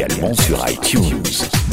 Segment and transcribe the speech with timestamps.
[0.00, 1.22] également sur iTunes.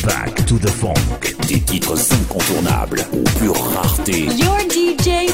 [0.03, 1.35] Back to the Funk.
[1.47, 4.25] Des titres incontournables aux pure rareté.
[4.37, 5.31] Your DJ,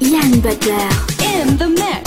[0.00, 0.88] Yann Butler.
[1.20, 2.05] In the mix.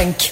[0.00, 0.29] Funk.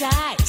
[0.00, 0.39] Paradise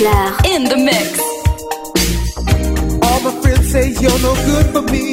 [0.00, 1.20] Sinclair in the mix.
[3.04, 5.12] All my friends say you're no good for me.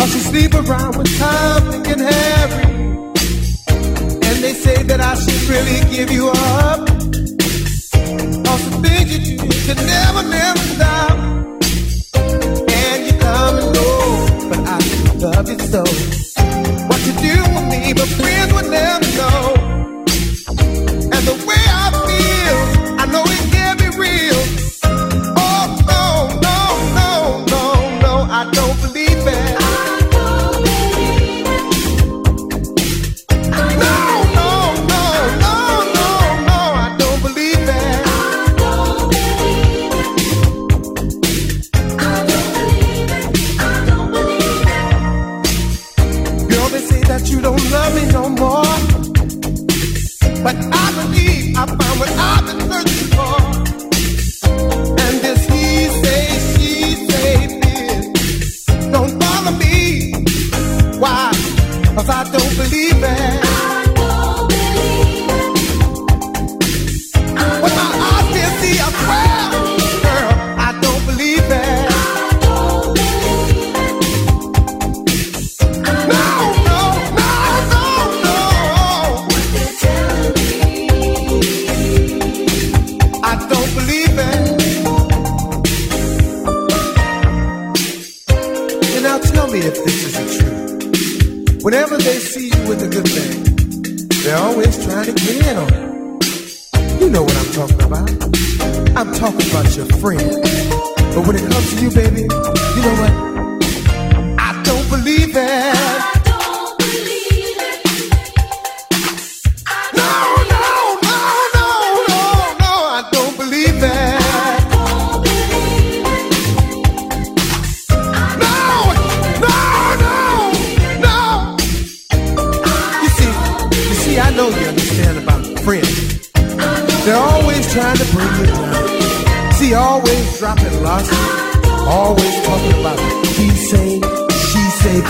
[0.00, 2.64] I should sleep around with Tom, Dick, and Harry.
[4.26, 6.43] And they say that I should really give you up.
[92.04, 97.00] they see you with a good thing, they're always trying to get in on it.
[97.00, 98.10] You know what I'm talking about.
[98.94, 100.20] I'm talking about your friend.
[101.14, 103.12] But when it comes to you, baby, you know what?
[104.38, 106.23] I don't believe it.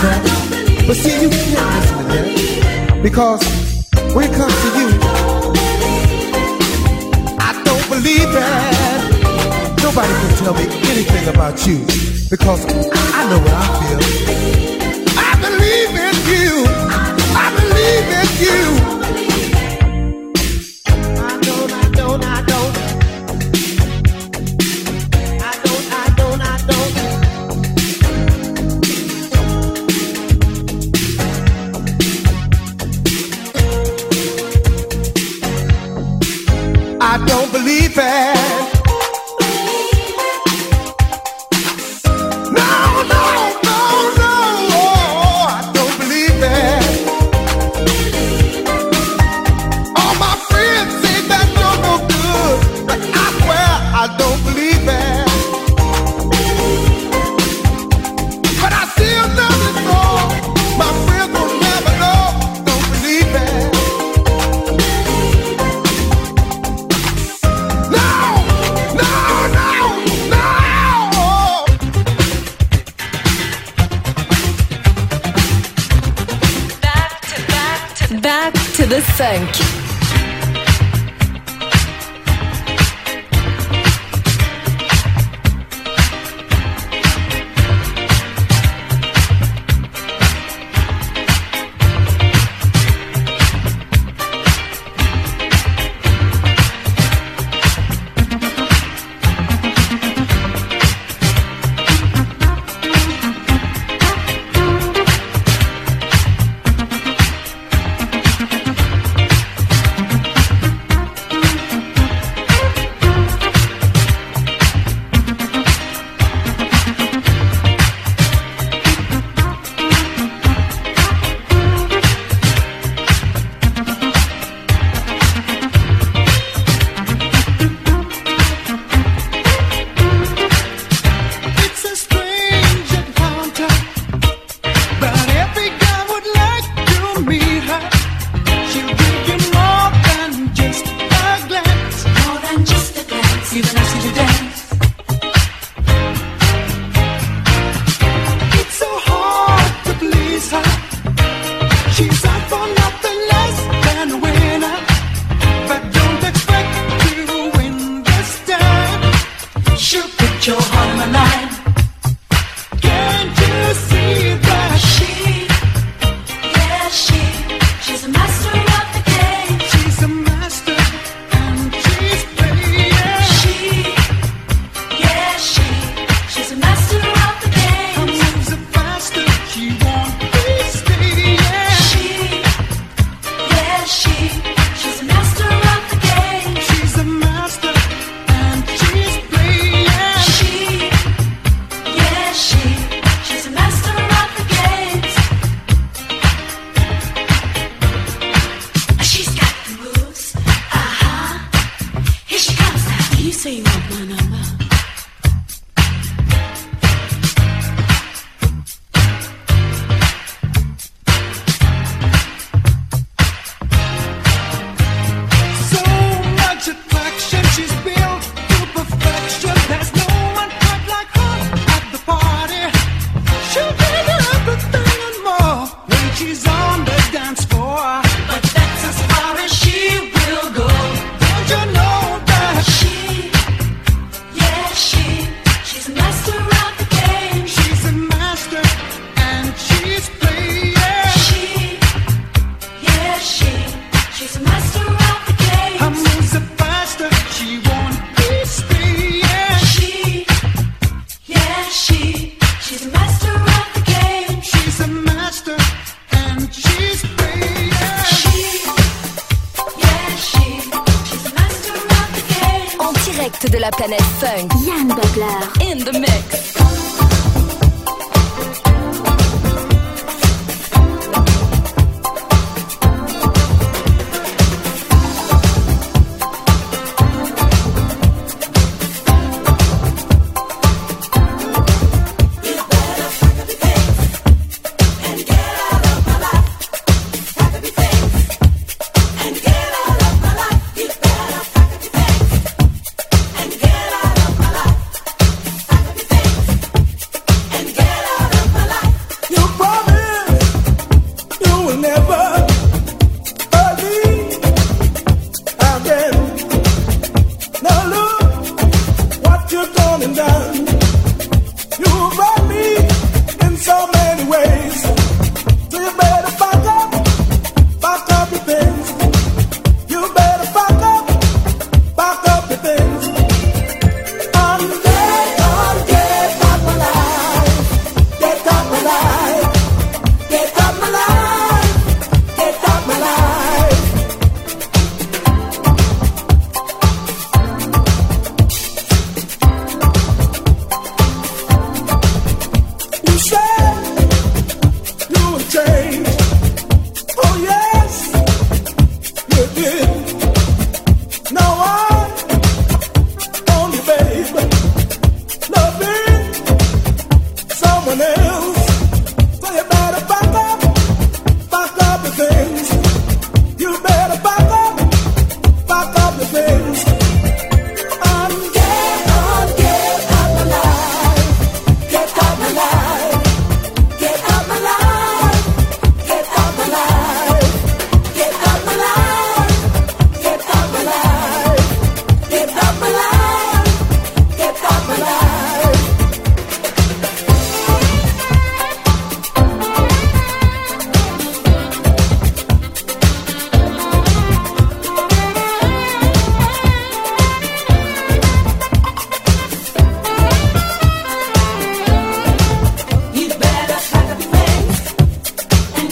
[0.05, 0.85] that.
[0.87, 3.01] But see, you can't listen to that.
[3.01, 3.41] Because
[4.13, 4.87] when it comes to you,
[7.39, 9.01] I don't believe that.
[9.81, 11.77] Nobody can tell me anything about you.
[12.29, 14.01] Because I know what I feel.
[15.17, 16.51] I believe in you.
[17.43, 18.74] I believe in you.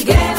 [0.05, 0.33] together.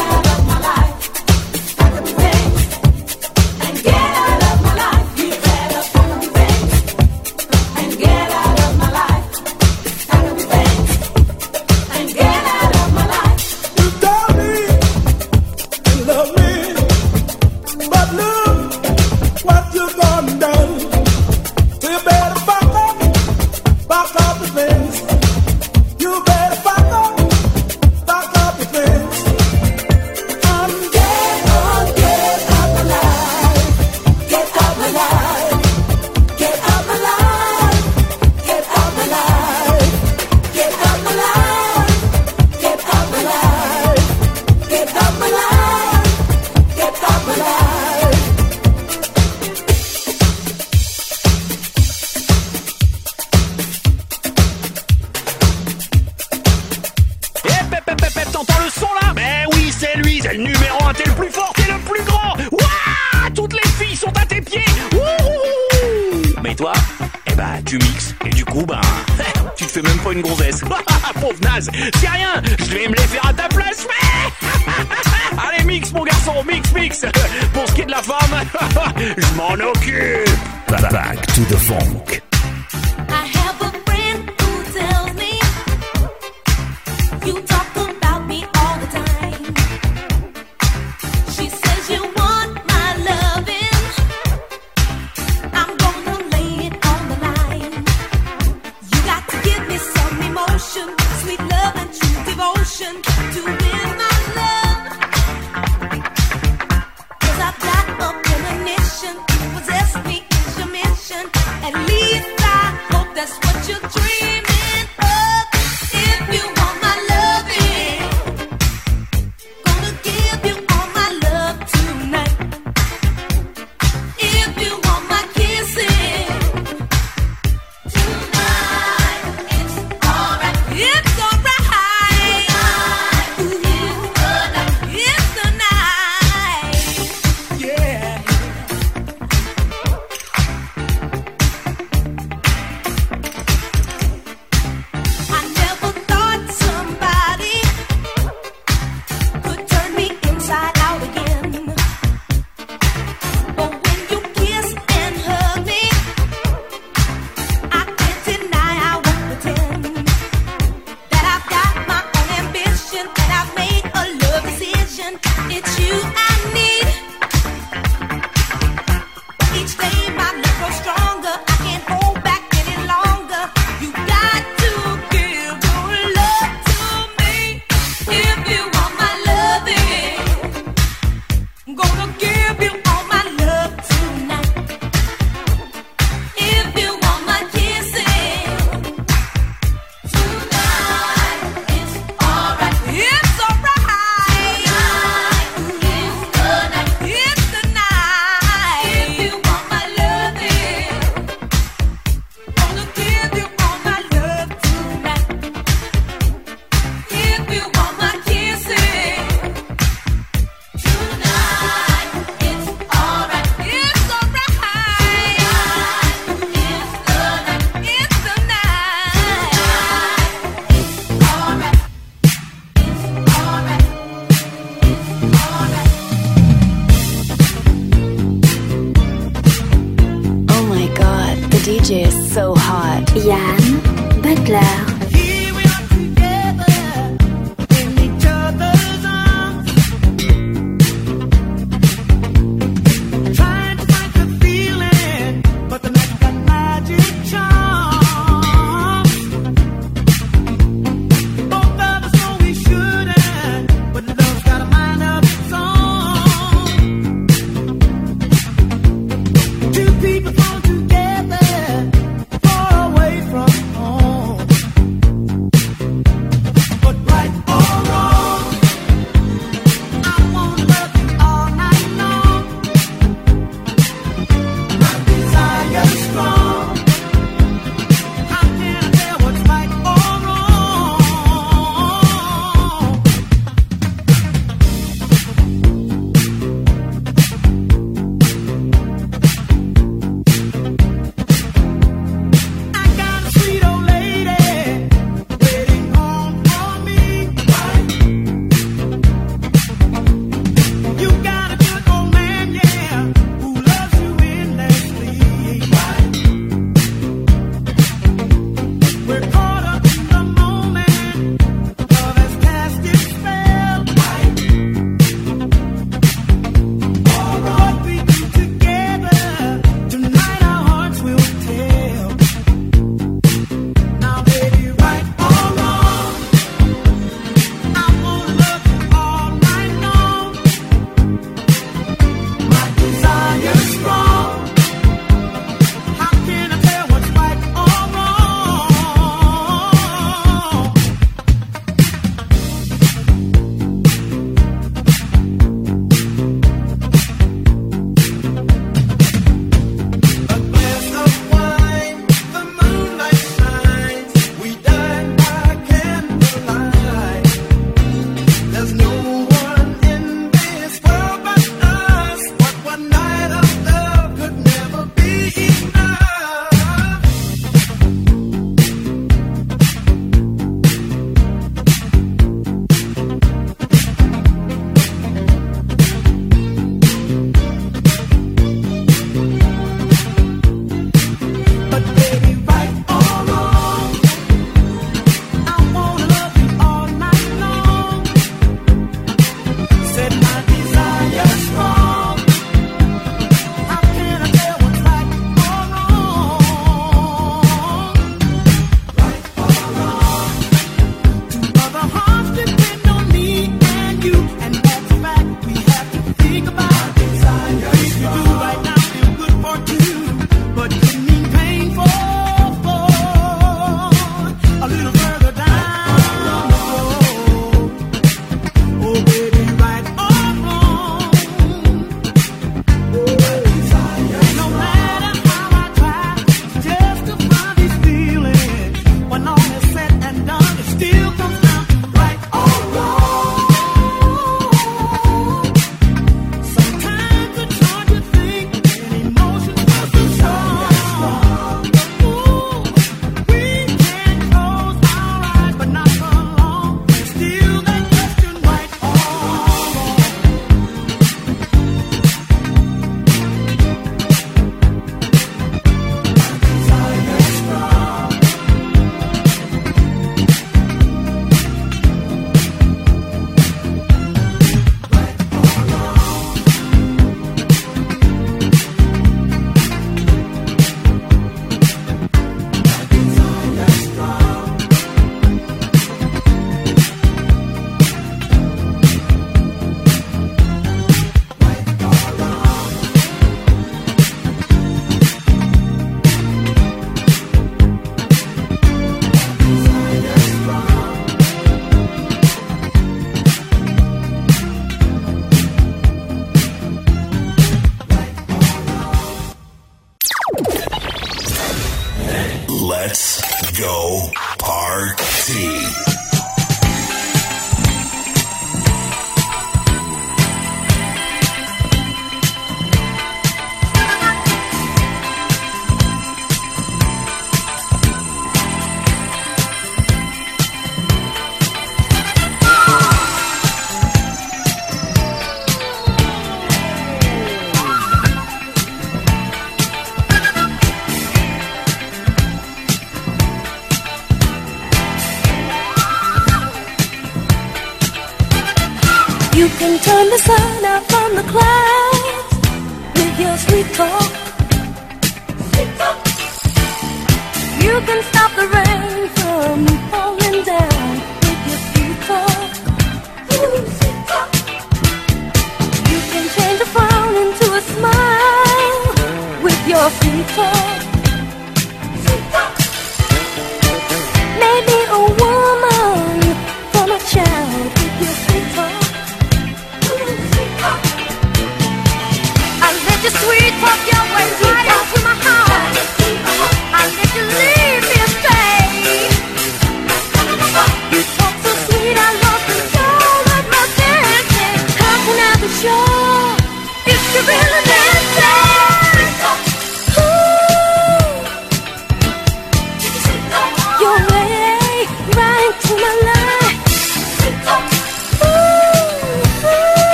[231.64, 233.81] Two people fall together,
[234.22, 234.94] far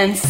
[0.00, 0.29] dance.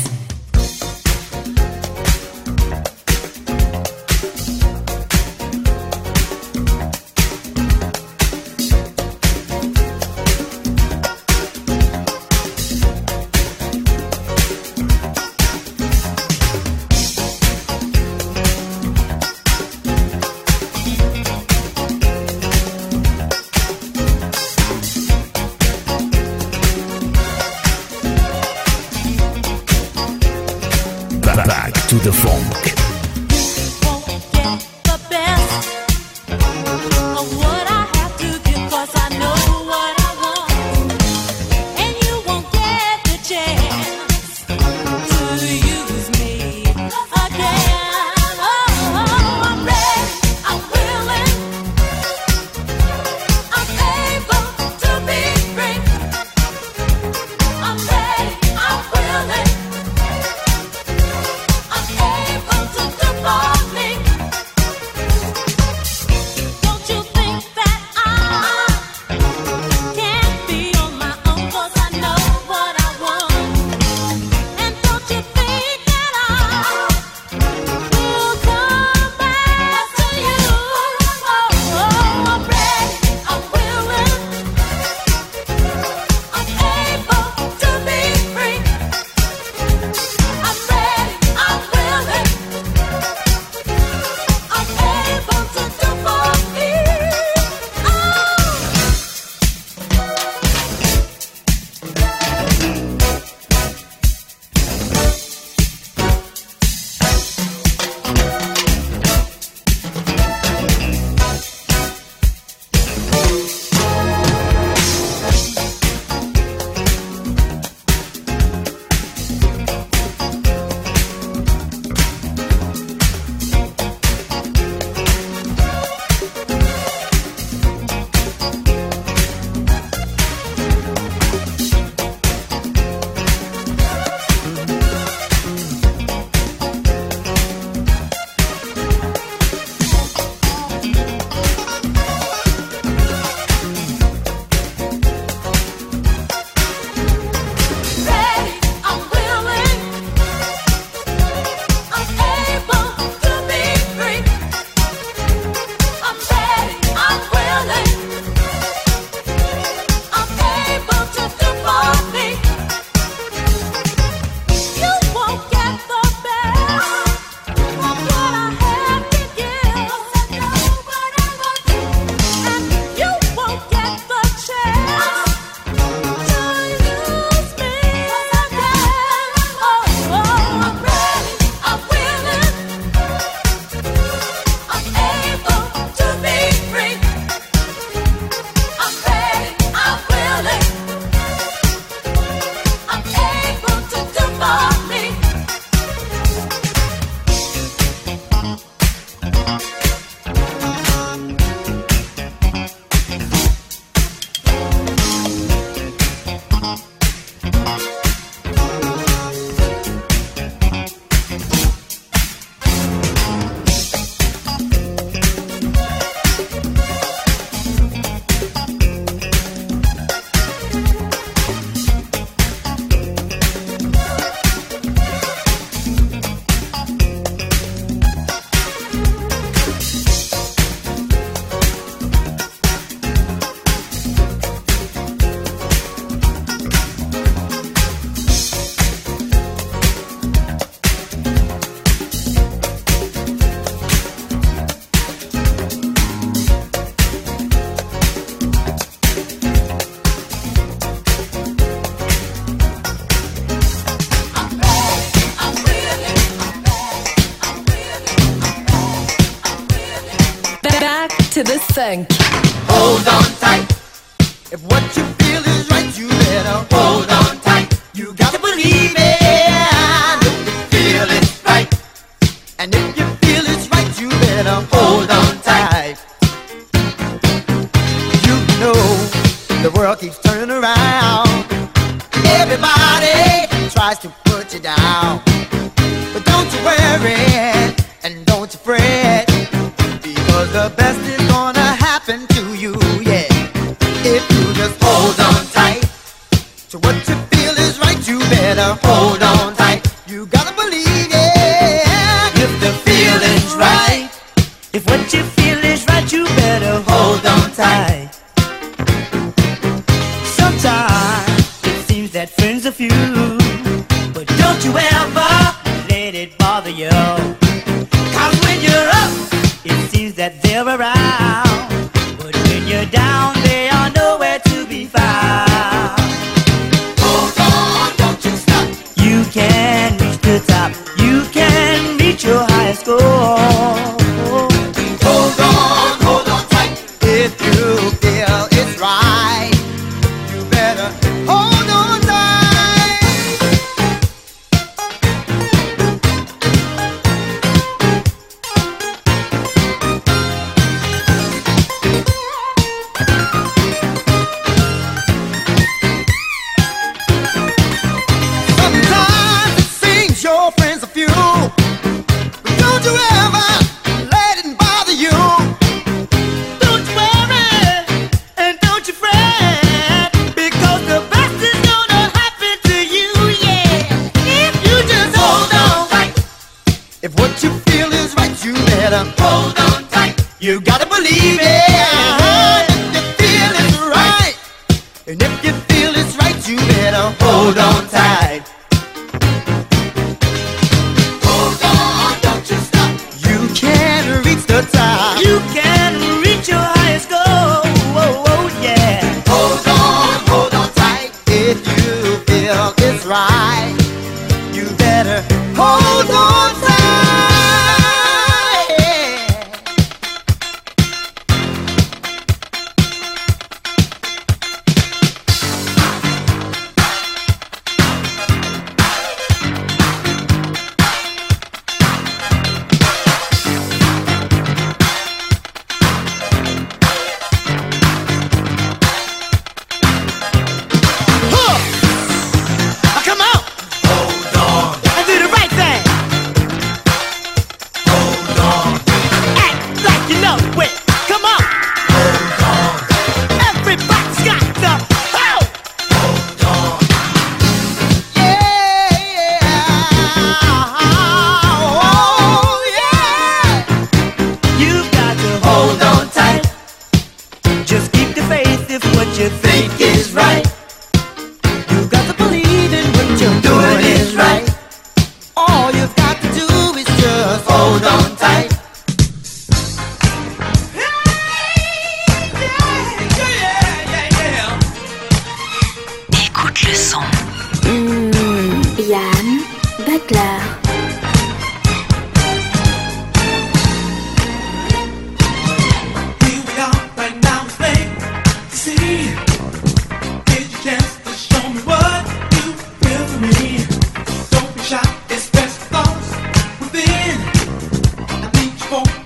[261.81, 262.20] To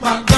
[0.05, 0.34] you for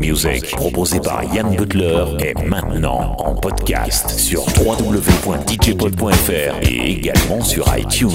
[0.00, 8.08] Music, proposé par Yann Butler, est maintenant en podcast sur www.djpod.fr et également sur iTunes.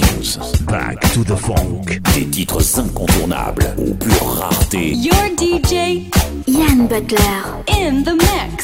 [0.67, 1.99] Back to the Funk.
[2.15, 4.93] Des titres incontournables aux pure rareté.
[4.93, 6.07] Your DJ,
[6.47, 8.54] Yann Butler, in the mix.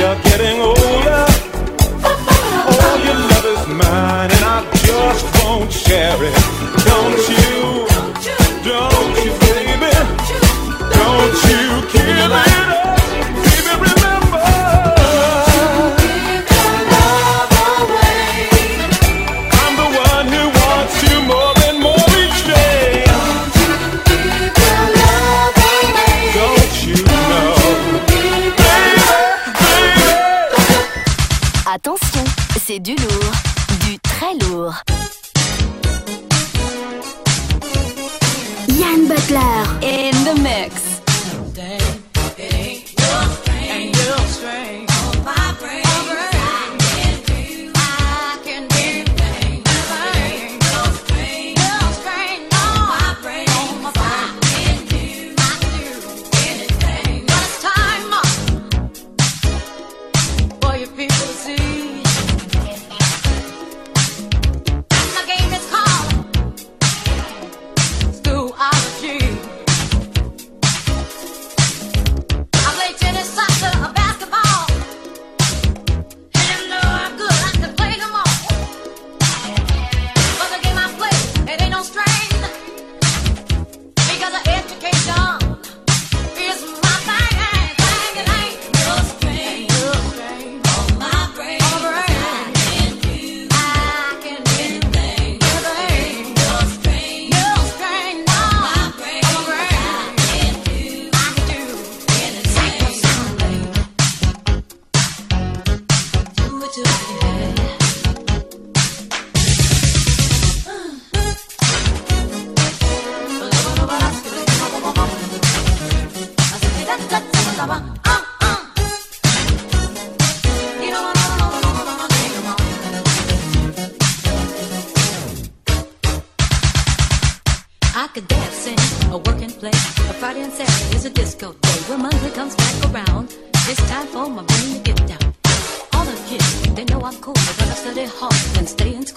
[0.00, 0.29] Hallelujah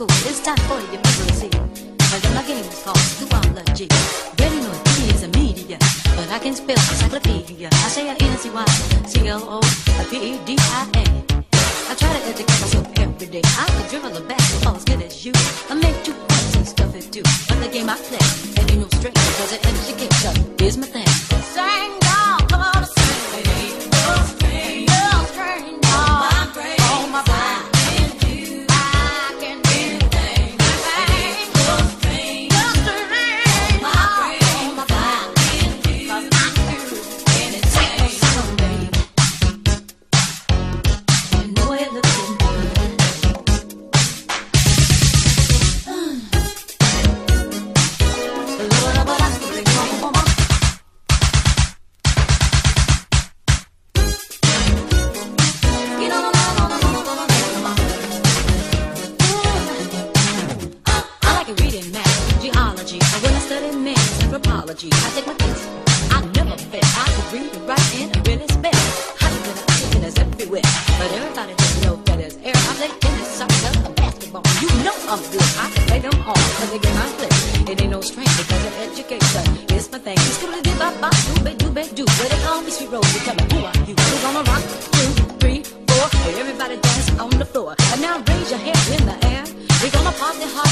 [0.08, 0.30] school.
[0.30, 1.50] It's time for your misery.
[2.12, 3.88] But my game is called zoology.
[4.40, 5.78] Really know he is a media,
[6.16, 7.70] but I can spell encyclopedia.
[7.72, 8.66] I say I N C Y
[9.08, 9.62] C L O
[10.10, 10.58] P E D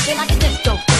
[0.02, 0.91] rocking like a disco.